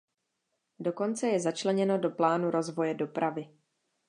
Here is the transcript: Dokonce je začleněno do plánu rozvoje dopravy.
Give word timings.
Dokonce 0.79 1.27
je 1.27 1.39
začleněno 1.39 1.97
do 1.97 2.09
plánu 2.09 2.51
rozvoje 2.51 2.93
dopravy. 2.93 3.49